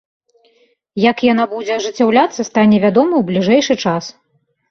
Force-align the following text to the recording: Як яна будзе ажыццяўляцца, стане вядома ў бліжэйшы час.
Як 1.01 1.17
яна 1.31 1.45
будзе 1.51 1.73
ажыццяўляцца, 1.75 2.41
стане 2.49 2.77
вядома 2.87 3.13
ў 3.19 3.23
бліжэйшы 3.29 3.75
час. 3.85 4.03